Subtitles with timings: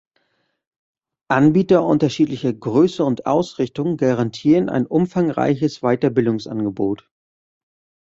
[1.29, 7.07] Anbieter unterschiedlicher Grösse und Ausrichtung garantieren ein umfangreiches Weiterbildungsangebot.